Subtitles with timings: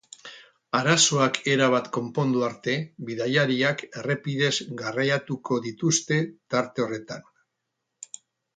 [0.77, 2.75] Arazoak erabat konpondu arte,
[3.11, 6.19] bidaiariak errepidez garraiatuko dituzte
[6.57, 7.29] tarte horretan.